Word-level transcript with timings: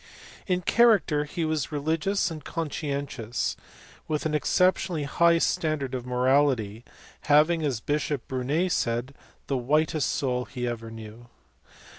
In 0.47 0.63
character 0.63 1.25
he 1.25 1.45
was 1.45 1.71
religious 1.71 2.31
and 2.31 2.43
conscientious, 2.43 3.55
with 4.07 4.25
an 4.25 4.33
exceptionally 4.33 5.03
high 5.03 5.37
standard 5.37 5.93
of 5.93 6.07
morality, 6.07 6.83
having, 7.25 7.63
as 7.63 7.81
Bishop 7.81 8.27
Burnet 8.27 8.71
said, 8.71 9.13
"the 9.45 9.57
whitest 9.57 10.09
soul" 10.09 10.45
he 10.45 10.67
ever 10.67 10.89
knew. 10.89 11.27